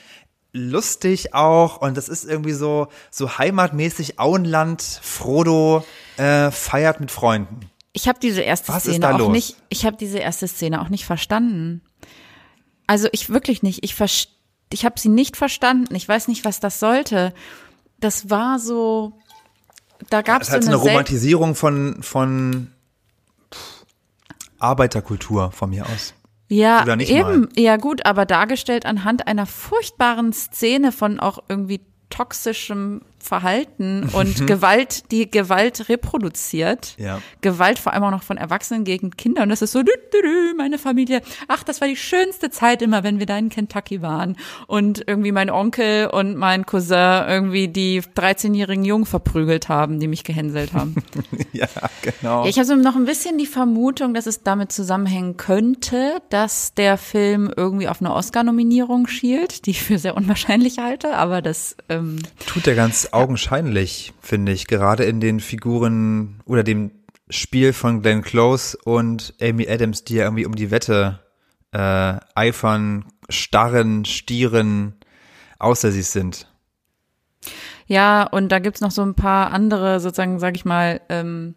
[0.52, 5.84] lustig auch und das ist irgendwie so so heimatmäßig Auenland Frodo
[6.17, 7.62] äh, feiert mit Freunden.
[7.91, 9.32] Ich habe diese erste Was Szene auch los?
[9.32, 9.56] nicht.
[9.69, 11.82] Ich habe diese erste Szene auch nicht verstanden.
[12.88, 13.84] Also ich wirklich nicht.
[13.84, 13.96] Ich
[14.72, 15.96] ich habe sie nicht verstanden.
[15.96, 17.34] Ich weiß nicht, was das sollte.
[18.00, 19.13] Das war so.
[20.10, 22.72] Da gab Das es ist halt so so eine, eine Sel- Romantisierung von von
[23.54, 23.86] pff,
[24.60, 26.13] Arbeiterkultur von mir aus.
[26.50, 27.50] Ja, eben.
[27.58, 35.12] Ja, gut, aber dargestellt anhand einer furchtbaren Szene von auch irgendwie toxischem Verhalten und Gewalt,
[35.12, 36.95] die Gewalt reproduziert.
[36.97, 37.21] Ja.
[37.41, 39.43] Gewalt vor allem auch noch von Erwachsenen gegen Kinder.
[39.43, 41.21] Und das ist so, dü, dü, dü, meine Familie.
[41.47, 44.36] Ach, das war die schönste Zeit immer, wenn wir da in Kentucky waren.
[44.67, 50.23] Und irgendwie mein Onkel und mein Cousin irgendwie die 13-jährigen Jungen verprügelt haben, die mich
[50.23, 50.95] gehänselt haben.
[51.53, 51.67] ja,
[52.01, 52.43] genau.
[52.43, 56.73] Ja, ich habe so noch ein bisschen die Vermutung, dass es damit zusammenhängen könnte, dass
[56.73, 61.77] der Film irgendwie auf eine Oscar-Nominierung schielt, die ich für sehr unwahrscheinlich halte, aber das,
[61.89, 66.91] ähm, Tut er ganz augenscheinlich, finde ich, gerade in den Figuren oder dem
[67.30, 71.19] Spiel von Glenn Close und Amy Adams, die ja irgendwie um die Wette
[71.71, 74.95] äh, eifern, starren, stieren,
[75.60, 76.47] außer sie sind.
[77.88, 81.56] ja, und da gibt's noch so ein paar andere, sozusagen, sag ich mal, ähm,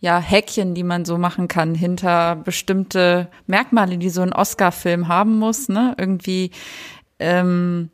[0.00, 5.38] ja, Häkchen, die man so machen kann hinter bestimmte Merkmale, die so ein Oscar-Film haben
[5.38, 5.94] muss, ne?
[5.96, 6.50] Irgendwie,
[7.18, 7.90] ähm,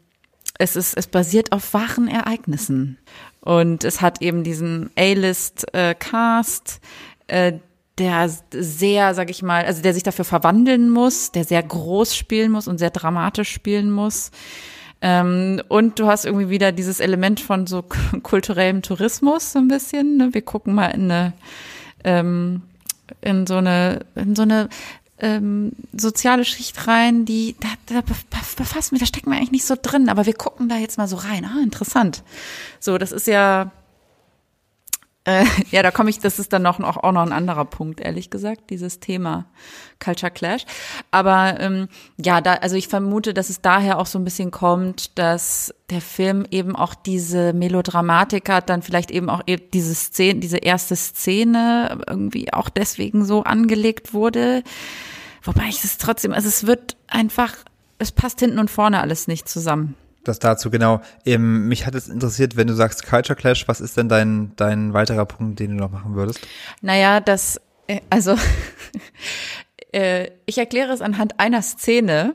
[0.61, 2.99] es ist, es basiert auf wahren Ereignissen.
[3.40, 6.81] Und es hat eben diesen A-List-Cast,
[7.29, 7.53] äh,
[7.96, 12.53] der sehr, sag ich mal, also der sich dafür verwandeln muss, der sehr groß spielen
[12.53, 14.31] muss und sehr dramatisch spielen muss.
[15.01, 17.83] Ähm, und du hast irgendwie wieder dieses Element von so
[18.23, 20.18] kulturellem Tourismus so ein bisschen.
[20.18, 20.35] Ne?
[20.35, 21.33] Wir gucken mal in eine,
[22.05, 22.62] ähm,
[23.23, 24.68] in so eine, in so eine
[25.20, 29.66] ähm, soziale Schicht rein, die da, da bef- befassen wir, da stecken wir eigentlich nicht
[29.66, 31.44] so drin, aber wir gucken da jetzt mal so rein.
[31.44, 32.22] Ah, interessant.
[32.78, 33.70] So, das ist ja
[35.24, 38.00] äh, ja, da komme ich, das ist dann noch, auch, auch noch ein anderer Punkt,
[38.00, 39.46] ehrlich gesagt, dieses Thema
[40.02, 40.64] Culture Clash.
[41.11, 45.18] Aber ähm, ja, da, also ich vermute, dass es daher auch so ein bisschen kommt,
[45.18, 50.40] dass der Film eben auch diese Melodramatik hat, dann vielleicht eben auch eben diese Szene,
[50.40, 54.62] diese erste Szene irgendwie auch deswegen so angelegt wurde.
[55.42, 57.55] Wobei ich es trotzdem, also es wird einfach,
[57.98, 59.96] es passt hinten und vorne alles nicht zusammen.
[60.24, 61.00] Das dazu, genau.
[61.24, 64.92] Ähm, mich hat es interessiert, wenn du sagst Culture Clash, was ist denn dein, dein
[64.92, 66.40] weiterer Punkt, den du noch machen würdest?
[66.83, 68.37] Naja, das, äh, also
[69.92, 72.35] äh, ich erkläre es anhand einer Szene,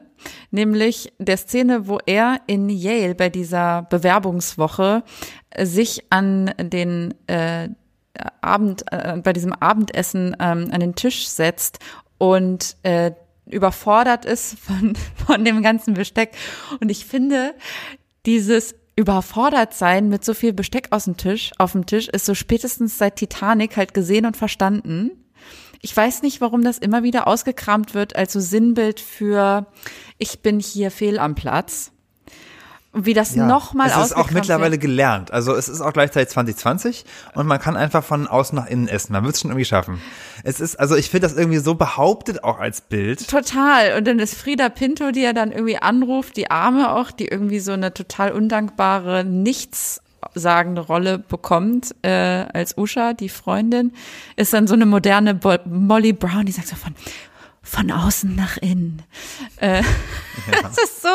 [0.49, 5.03] nämlich der Szene, wo er in Yale bei dieser Bewerbungswoche
[5.51, 7.69] äh, sich an den äh,
[8.41, 11.79] Abend, äh, bei diesem Abendessen ähm, an den Tisch setzt
[12.17, 13.11] und äh,
[13.45, 14.95] überfordert ist von,
[15.27, 16.31] von dem ganzen Besteck.
[16.79, 17.53] Und ich finde,
[18.25, 22.33] dieses überfordert sein mit so viel Besteck aus dem Tisch, auf dem Tisch, ist so
[22.33, 25.11] spätestens seit Titanic halt gesehen und verstanden.
[25.81, 29.67] Ich weiß nicht, warum das immer wieder ausgekramt wird als so Sinnbild für
[30.17, 31.91] ich bin hier fehl am Platz.
[32.97, 34.81] Wie das nochmal Es ist auch mittlerweile wird.
[34.81, 35.31] gelernt.
[35.31, 39.13] Also es ist auch gleichzeitig 2020 und man kann einfach von außen nach innen essen.
[39.13, 40.01] Man wird es schon irgendwie schaffen.
[40.43, 43.27] Es ist, also ich finde das irgendwie so behauptet auch als Bild.
[43.29, 43.97] Total.
[43.97, 47.59] Und dann ist Frieda Pinto, die er dann irgendwie anruft, die Arme auch, die irgendwie
[47.59, 53.93] so eine total undankbare, nichtssagende Rolle bekommt, äh, als Usha, die Freundin,
[54.35, 56.95] ist dann so eine moderne Bo Molly Brown, die sagt so von,
[57.65, 59.01] von außen nach innen.
[59.57, 59.83] Äh,
[60.61, 61.09] Das ist so,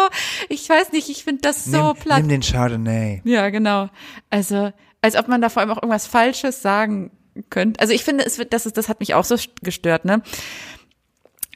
[0.49, 2.19] ich weiß nicht, ich finde das so nimm, platt.
[2.19, 3.23] nimm den Chardonnay.
[3.25, 3.89] Ja, genau.
[4.29, 7.13] Also, als ob man da vor allem auch irgendwas Falsches sagen
[7.49, 7.81] könnte.
[7.81, 10.23] Also ich finde, es wird, das ist, das hat mich auch so gestört, ne?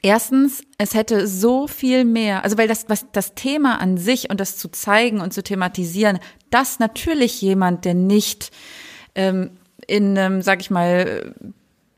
[0.01, 4.39] Erstens, es hätte so viel mehr, also weil das, was das Thema an sich und
[4.39, 6.19] das zu zeigen und zu thematisieren,
[6.51, 8.51] dass natürlich jemand, der nicht
[9.15, 11.33] ähm, in einem, sag ich mal,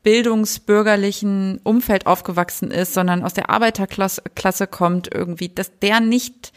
[0.02, 6.52] bildungsbürgerlichen Umfeld aufgewachsen ist, sondern aus der Arbeiterklasse Klasse kommt irgendwie, dass der nicht,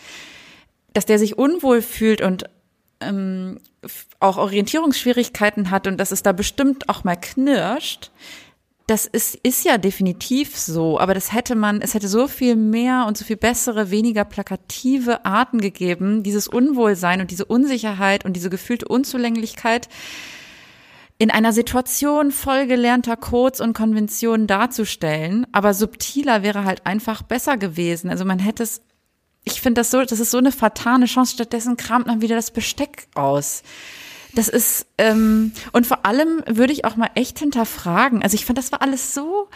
[0.93, 2.45] dass der sich unwohl fühlt und
[3.01, 3.59] ähm,
[4.19, 8.11] auch Orientierungsschwierigkeiten hat und dass es da bestimmt auch mal knirscht.
[8.87, 13.05] Das ist, ist ja definitiv so, aber das hätte man, es hätte so viel mehr
[13.07, 18.49] und so viel bessere, weniger plakative Arten gegeben, dieses Unwohlsein und diese Unsicherheit und diese
[18.49, 19.87] gefühlte Unzulänglichkeit
[21.21, 27.57] in einer Situation voll gelernter Codes und Konventionen darzustellen, aber subtiler wäre halt einfach besser
[27.57, 28.09] gewesen.
[28.09, 28.81] Also man hätte es
[29.43, 31.33] ich finde das so, das ist so eine fatale Chance.
[31.33, 33.61] Stattdessen kramt man wieder das Besteck aus.
[34.33, 38.23] Das ist, ähm, und vor allem würde ich auch mal echt hinterfragen.
[38.23, 39.47] Also ich fand, das war alles so,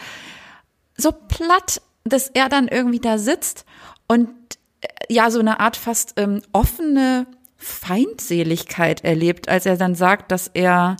[0.96, 3.64] so platt, dass er dann irgendwie da sitzt
[4.06, 4.28] und
[4.82, 7.26] äh, ja, so eine Art fast ähm, offene
[7.56, 10.96] Feindseligkeit erlebt, als er dann sagt, dass er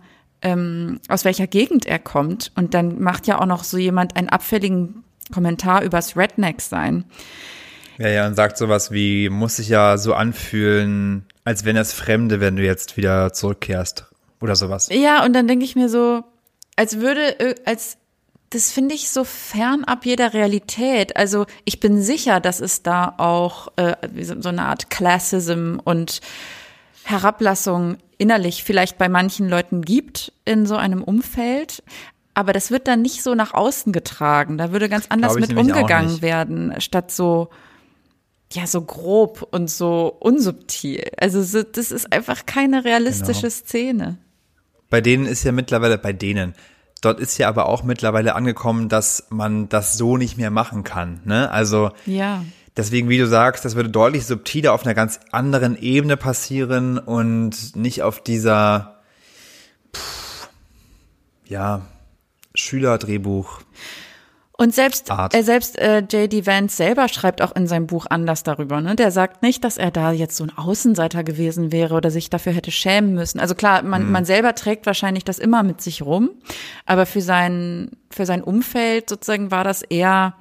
[0.47, 2.53] ähm, aus welcher Gegend er kommt.
[2.55, 5.03] Und dann macht ja auch noch so jemand einen abfälligen
[5.35, 7.05] Kommentar übers Redneck sein.
[7.99, 12.41] Ja, ja, und sagt sowas wie, muss sich ja so anfühlen, als wenn es Fremde,
[12.41, 14.07] wenn du jetzt wieder zurückkehrst.
[14.41, 14.89] Oder sowas.
[14.93, 16.23] Ja, und dann denke ich mir so,
[16.77, 17.97] als würde, äh, als,
[18.51, 21.17] das finde ich so fernab jeder Realität.
[21.17, 26.21] Also ich bin sicher, dass es da auch äh, so eine Art Classism und
[27.03, 31.83] Herablassung innerlich vielleicht bei manchen Leuten gibt in so einem Umfeld.
[32.35, 34.59] Aber das wird dann nicht so nach außen getragen.
[34.59, 37.49] Da würde ganz anders mit umgegangen werden, statt so,
[38.53, 41.11] ja, so grob und so unsubtil.
[41.19, 43.53] Also das ist einfach keine realistische genau.
[43.53, 44.19] Szene.
[44.91, 46.55] Bei denen ist ja mittlerweile, bei denen,
[47.01, 51.21] dort ist ja aber auch mittlerweile angekommen, dass man das so nicht mehr machen kann.
[51.25, 51.51] Ne?
[51.51, 52.45] Also ja.
[52.77, 57.75] Deswegen, wie du sagst, das würde deutlich subtiler auf einer ganz anderen Ebene passieren und
[57.75, 58.99] nicht auf dieser,
[59.95, 60.49] pff,
[61.47, 61.83] ja,
[62.55, 63.61] Schülerdrehbuch.
[64.59, 66.47] Und selbst, äh, selbst äh, J.D.
[66.47, 68.81] Vance selber schreibt auch in seinem Buch anders darüber.
[68.81, 68.97] Ne?
[68.97, 72.53] Der sagt nicht, dass er da jetzt so ein Außenseiter gewesen wäre oder sich dafür
[72.53, 73.39] hätte schämen müssen.
[73.39, 74.12] Also klar, man, hm.
[74.12, 76.31] man selber trägt wahrscheinlich das immer mit sich rum,
[76.87, 80.35] aber für sein, für sein Umfeld sozusagen war das eher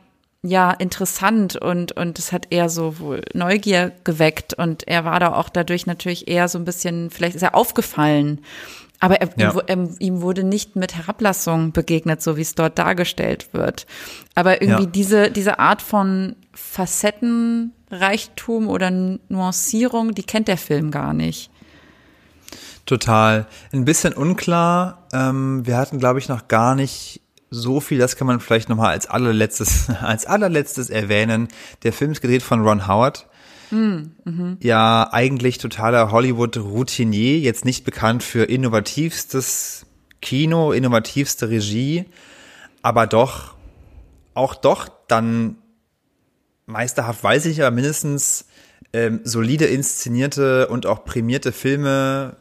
[0.45, 5.33] ja interessant und und es hat eher so wohl Neugier geweckt und er war da
[5.33, 8.41] auch dadurch natürlich eher so ein bisschen vielleicht ist er aufgefallen
[9.01, 9.53] aber er, ja.
[9.67, 13.87] ihm, ihm, wurde nicht mit Herablassung begegnet so wie es dort dargestellt wird
[14.35, 14.89] aber irgendwie ja.
[14.89, 18.91] diese diese Art von Facettenreichtum oder
[19.29, 21.49] Nuancierung die kennt der Film gar nicht
[22.85, 23.47] Total.
[23.73, 25.07] Ein bisschen unklar.
[25.11, 28.91] Ähm, wir hatten, glaube ich, noch gar nicht so viel, das kann man vielleicht nochmal
[28.91, 31.47] als allerletztes, als allerletztes erwähnen.
[31.83, 33.27] Der Film ist gedreht von Ron Howard.
[33.71, 34.57] Mm, mhm.
[34.61, 39.85] Ja, eigentlich totaler Hollywood-Routinier, jetzt nicht bekannt für innovativstes
[40.21, 42.05] Kino, innovativste Regie,
[42.81, 43.55] aber doch,
[44.33, 45.57] auch doch dann
[46.65, 48.45] meisterhaft, weiß ich, aber mindestens
[48.93, 52.37] ähm, solide inszenierte und auch prämierte Filme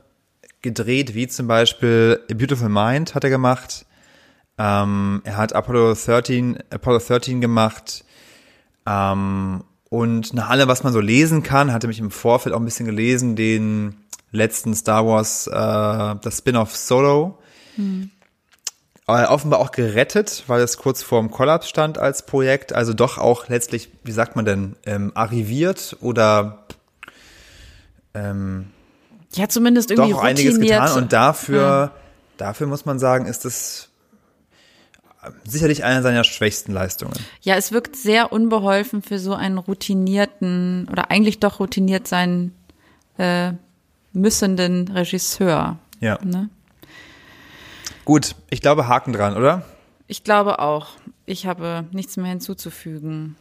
[0.63, 3.87] gedreht, wie zum Beispiel A Beautiful Mind hat er gemacht,
[4.59, 8.05] ähm, er hat Apollo 13, Apollo 13 gemacht.
[8.87, 12.65] Ähm, und nach allem, was man so lesen kann, hatte mich im Vorfeld auch ein
[12.65, 13.97] bisschen gelesen, den
[14.31, 17.39] letzten Star Wars, äh, das Spin-off Solo.
[17.77, 18.11] Hm.
[19.07, 22.73] Äh, offenbar auch gerettet, weil es kurz vorm Kollaps stand als Projekt.
[22.73, 26.65] Also doch auch letztlich, wie sagt man denn, ähm, arriviert oder
[28.15, 28.71] ähm,
[29.35, 30.93] ja, zumindest irgendwie doch einiges getan.
[30.97, 31.91] Und dafür, ja.
[32.39, 33.91] dafür muss man sagen, ist es
[35.45, 37.15] sicherlich eine seiner schwächsten Leistungen.
[37.41, 42.53] Ja, es wirkt sehr unbeholfen für so einen routinierten oder eigentlich doch routiniert sein
[43.19, 43.53] äh,
[44.13, 45.79] müssenden Regisseur.
[46.01, 46.19] Ja.
[46.25, 46.49] Ne?
[48.05, 49.63] Gut, ich glaube Haken dran, oder?
[50.07, 50.89] Ich glaube auch.
[51.27, 53.37] Ich habe nichts mehr hinzuzufügen.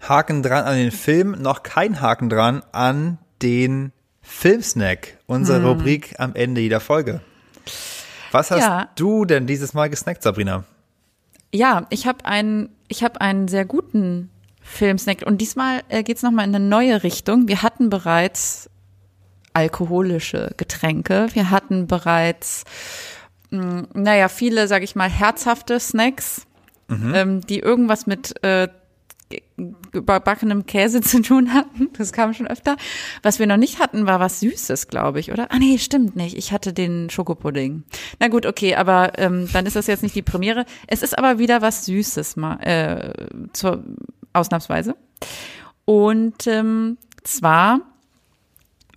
[0.00, 5.66] Haken dran an den Film, noch kein Haken dran an den Filmsnack, unsere hm.
[5.66, 7.20] Rubrik am Ende jeder Folge.
[8.32, 8.88] Was hast ja.
[8.94, 10.64] du denn dieses Mal gesnackt, Sabrina?
[11.52, 14.30] Ja, ich habe einen, ich habe einen sehr guten
[14.62, 17.48] Filmsnack und diesmal äh, geht's noch mal in eine neue Richtung.
[17.48, 18.70] Wir hatten bereits
[19.52, 22.64] alkoholische Getränke, wir hatten bereits,
[23.50, 26.46] mh, hm, naja, viele, sag ich mal, herzhafte Snacks,
[26.88, 27.14] mhm.
[27.14, 28.68] ähm, die irgendwas mit äh,
[29.92, 31.90] überbackenem Käse zu tun hatten.
[31.96, 32.76] Das kam schon öfter.
[33.22, 35.50] Was wir noch nicht hatten, war was Süßes, glaube ich, oder?
[35.50, 36.36] Ah nee, stimmt nicht.
[36.36, 37.84] Ich hatte den Schokopudding.
[38.18, 40.64] Na gut, okay, aber ähm, dann ist das jetzt nicht die Premiere.
[40.86, 43.12] Es ist aber wieder was Süßes, mal, äh,
[43.52, 43.84] zur,
[44.32, 44.96] ausnahmsweise.
[45.84, 47.80] Und ähm, zwar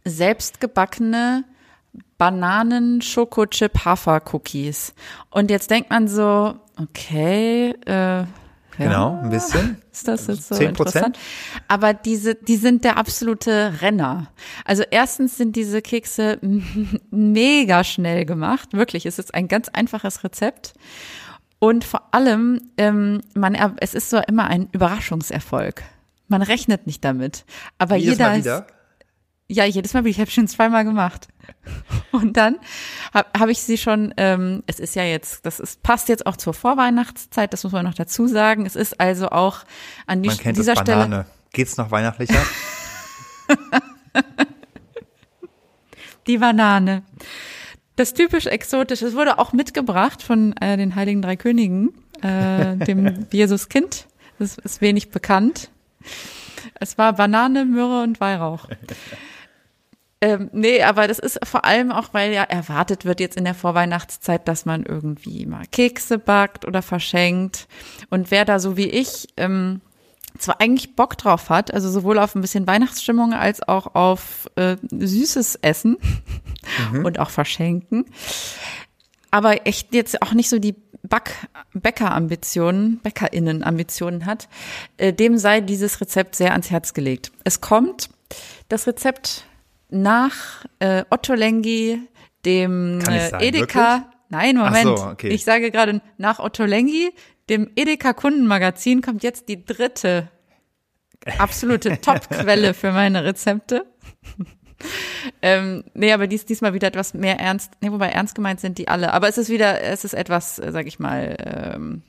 [0.05, 1.45] selbstgebackene
[2.17, 4.93] Bananen Schokochip Hafer Cookies.
[5.29, 8.25] Und jetzt denkt man so, okay, äh,
[8.77, 9.77] Genau, ein bisschen.
[9.91, 10.69] Ist das jetzt so 10%?
[10.69, 11.19] interessant?
[11.67, 14.27] Aber diese, die sind der absolute Renner.
[14.65, 16.39] Also erstens sind diese Kekse
[17.11, 18.73] mega schnell gemacht.
[18.73, 20.73] Wirklich, es ist ein ganz einfaches Rezept.
[21.59, 25.83] Und vor allem, ähm, man, es ist so immer ein Überraschungserfolg.
[26.27, 27.45] Man rechnet nicht damit.
[27.77, 28.67] Aber Jedes jeder?
[29.53, 31.27] Ja, jedes Mal, ich habe schon zweimal gemacht.
[32.11, 32.57] Und dann
[33.13, 36.37] habe hab ich sie schon, ähm, es ist ja jetzt, das ist, passt jetzt auch
[36.37, 38.65] zur Vorweihnachtszeit, das muss man noch dazu sagen.
[38.65, 39.59] Es ist also auch
[40.07, 41.25] an die, man kennt dieser das Stelle.
[41.51, 42.41] Geht's noch weihnachtlicher?
[46.27, 47.03] Die Banane.
[47.95, 53.27] Das typisch Exotische, es wurde auch mitgebracht von äh, den Heiligen Drei Königen, äh, dem
[53.31, 54.07] Jesuskind.
[54.39, 55.69] Das ist wenig bekannt.
[56.79, 58.67] Es war Banane, Myrrhe und Weihrauch.
[60.23, 63.53] Ähm, nee, aber das ist vor allem auch, weil ja erwartet wird jetzt in der
[63.53, 67.67] Vorweihnachtszeit, dass man irgendwie mal Kekse backt oder verschenkt.
[68.09, 69.81] Und wer da so wie ich ähm,
[70.37, 74.77] zwar eigentlich Bock drauf hat, also sowohl auf ein bisschen Weihnachtsstimmung als auch auf äh,
[74.91, 75.97] süßes Essen
[76.93, 77.03] mhm.
[77.03, 78.05] und auch Verschenken,
[79.29, 81.33] aber echt jetzt auch nicht so die Back
[81.73, 84.47] Bäcker-Ambitionen, BäckerInnen-Ambitionen hat,
[84.95, 87.33] äh, dem sei dieses Rezept sehr ans Herz gelegt.
[87.43, 88.09] Es kommt
[88.69, 89.43] das Rezept
[89.93, 92.01] nach äh, Otto Lengi,
[92.45, 93.93] dem äh, Edeka.
[93.93, 94.13] Wirklich?
[94.29, 94.97] Nein, Moment.
[94.97, 95.29] So, okay.
[95.29, 97.11] Ich sage gerade nach Otto Lengi,
[97.49, 100.29] dem Edeka Kundenmagazin kommt jetzt die dritte
[101.37, 103.85] absolute Top-Quelle für meine Rezepte.
[105.41, 107.73] ähm, nee, aber dies, diesmal wieder etwas mehr ernst.
[107.81, 109.13] Nee, wobei ernst gemeint sind die alle.
[109.13, 112.01] Aber es ist wieder, es ist etwas, äh, sag ich mal, ähm,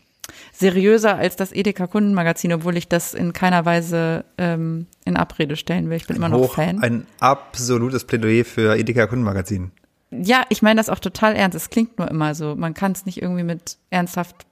[0.53, 5.91] seriöser als das Edeka Kundenmagazin, obwohl ich das in keiner Weise ähm, in Abrede stellen
[5.91, 5.97] will.
[5.97, 6.83] Ich bin immer noch Hoch, Fan.
[6.83, 9.71] Ein absolutes Plädoyer für Edeka Kundenmagazin.
[10.11, 11.57] Ja, ich meine das auch total ernst.
[11.57, 12.55] Es klingt nur immer so.
[12.55, 14.47] Man kann es nicht irgendwie mit ernsthaft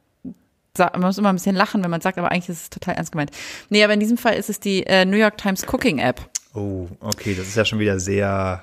[0.79, 3.13] man muss immer ein bisschen lachen, wenn man sagt, aber eigentlich ist es total ernst
[3.13, 3.31] gemeint.
[3.69, 6.27] Nee, aber in diesem Fall ist es die äh, New York Times Cooking App.
[6.55, 8.63] Oh, okay, das ist ja schon wieder sehr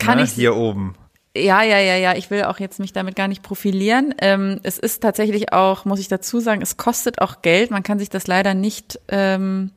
[0.00, 0.94] kann ne, ich hier oben.
[1.36, 2.16] Ja, ja, ja, ja.
[2.16, 4.14] Ich will auch jetzt mich damit gar nicht profilieren.
[4.20, 7.70] Ähm, es ist tatsächlich auch, muss ich dazu sagen, es kostet auch Geld.
[7.70, 9.70] Man kann sich das leider nicht, ähm,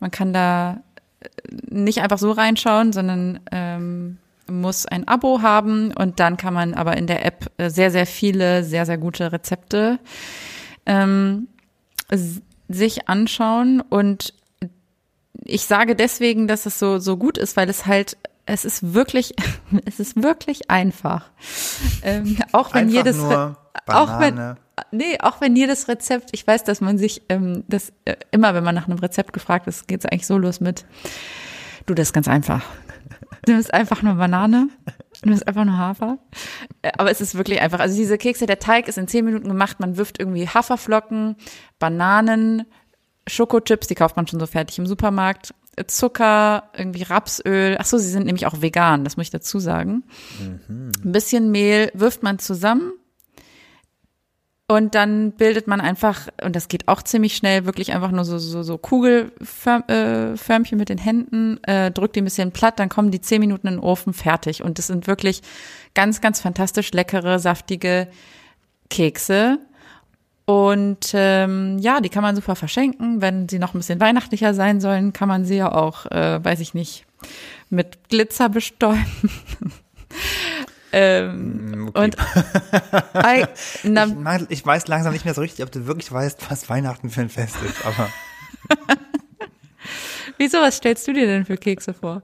[0.00, 0.82] man kann da
[1.20, 1.28] äh,
[1.68, 6.96] nicht einfach so reinschauen, sondern ähm, muss ein Abo haben und dann kann man aber
[6.96, 9.98] in der App äh, sehr, sehr viele, sehr, sehr gute Rezepte
[10.86, 11.48] ähm,
[12.68, 14.32] sich anschauen und
[15.44, 19.34] ich sage deswegen, dass es so, so gut ist, weil es halt, es ist wirklich,
[19.84, 21.30] es ist wirklich einfach.
[22.02, 24.56] Ähm, auch wenn einfach jedes, nur auch wenn,
[24.92, 28.64] nee, auch wenn jedes Rezept, ich weiß, dass man sich, ähm, das, äh, immer wenn
[28.64, 30.86] man nach einem Rezept gefragt ist, geht es eigentlich so los mit,
[31.86, 32.64] du, das ist ganz einfach.
[33.44, 34.68] Du nimmst einfach nur Banane,
[35.22, 36.18] du nimmst einfach nur Hafer.
[36.82, 37.80] Äh, aber es ist wirklich einfach.
[37.80, 39.78] Also diese Kekse, der Teig ist in zehn Minuten gemacht.
[39.78, 41.36] Man wirft irgendwie Haferflocken,
[41.78, 42.64] Bananen,
[43.28, 45.54] Schokochips, die kauft man schon so fertig im Supermarkt,
[45.86, 47.76] Zucker, irgendwie Rapsöl.
[47.78, 50.04] Ach so, sie sind nämlich auch vegan, das muss ich dazu sagen.
[50.40, 50.92] Mhm.
[51.04, 52.92] Ein bisschen Mehl wirft man zusammen
[54.68, 58.36] und dann bildet man einfach, und das geht auch ziemlich schnell, wirklich einfach nur so,
[58.38, 63.20] so, so Kugelförmchen mit den Händen, äh, drückt die ein bisschen platt, dann kommen die
[63.20, 64.64] zehn Minuten in den Ofen fertig.
[64.64, 65.42] Und das sind wirklich
[65.94, 68.08] ganz, ganz fantastisch leckere, saftige
[68.90, 69.60] Kekse.
[70.46, 73.20] Und ähm, ja, die kann man super verschenken.
[73.20, 76.60] Wenn sie noch ein bisschen weihnachtlicher sein sollen, kann man sie ja auch, äh, weiß
[76.60, 77.04] ich nicht,
[77.68, 79.04] mit Glitzer bestäuben.
[80.92, 82.04] Ähm, mm, okay.
[82.04, 82.16] Und
[83.14, 83.44] I,
[83.82, 84.06] na,
[84.36, 87.20] ich, ich, weiß langsam nicht mehr so richtig, ob du wirklich weißt, was Weihnachten für
[87.20, 88.08] ein Fest ist, aber.
[90.38, 92.22] Wieso, was stellst du dir denn für Kekse vor?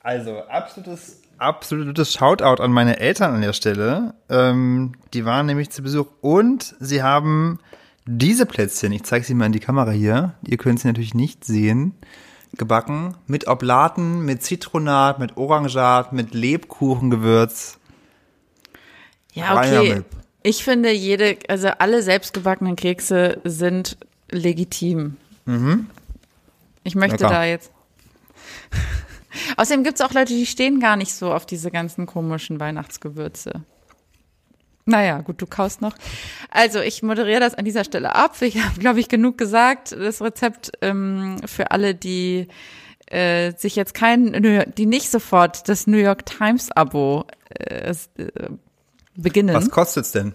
[0.00, 4.14] Also, absolutes, absolutes Shoutout an meine Eltern an der Stelle.
[4.28, 7.58] Ähm, die waren nämlich zu Besuch und sie haben
[8.06, 11.44] diese Plätzchen, ich zeige sie mal in die Kamera hier, ihr könnt sie natürlich nicht
[11.44, 11.94] sehen,
[12.56, 17.78] gebacken mit Oblaten, mit Zitronat, mit Orangat, mit Lebkuchengewürz.
[19.32, 20.02] Ja, okay.
[20.42, 23.96] Ich finde jede, also alle selbstgebackenen Kekse sind
[24.30, 25.16] legitim.
[25.46, 25.88] Mhm.
[26.84, 27.34] Ich möchte Lecker.
[27.34, 27.72] da jetzt.
[29.56, 33.64] Außerdem gibt es auch Leute, die stehen gar nicht so auf diese ganzen komischen Weihnachtsgewürze.
[34.86, 35.94] Naja, gut, du kaust noch.
[36.50, 38.40] Also ich moderiere das an dieser Stelle ab.
[38.42, 39.92] Ich habe, glaube ich, genug gesagt.
[39.92, 42.48] Das Rezept ähm, für alle, die
[43.06, 47.94] äh, sich jetzt kein, die nicht sofort das New York Times Abo äh, äh,
[49.16, 49.54] beginnen.
[49.54, 50.34] Was kostet's denn?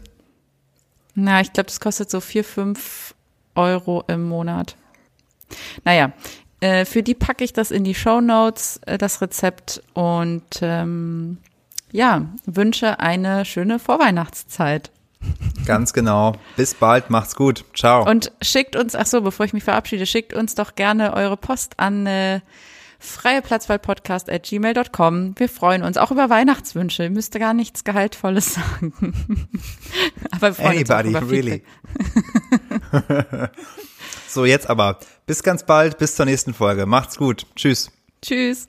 [1.14, 3.14] Na, ich glaube, das kostet so vier, fünf
[3.56, 4.78] Euro im Monat.
[5.84, 6.14] Naja,
[6.62, 11.38] äh, für die packe ich das in die Show Notes, äh, das Rezept und ähm,
[11.92, 14.92] ja, wünsche eine schöne Vorweihnachtszeit.
[15.66, 16.36] Ganz genau.
[16.56, 17.66] Bis bald, macht's gut.
[17.76, 18.08] Ciao.
[18.10, 21.78] Und schickt uns, ach so, bevor ich mich verabschiede, schickt uns doch gerne eure Post
[21.78, 22.40] an äh,
[23.00, 25.36] freieplatzwahlpodcast.gmail.com.
[25.38, 27.04] Wir freuen uns auch über Weihnachtswünsche.
[27.04, 29.50] Ihr müsst gar nichts Gehaltvolles sagen.
[30.32, 31.64] aber wir freuen Anybody, uns really.
[34.34, 35.00] so, jetzt aber.
[35.26, 36.86] Bis ganz bald, bis zur nächsten Folge.
[36.86, 37.46] Macht's gut.
[37.56, 37.92] Tschüss.
[38.22, 38.68] Tschüss.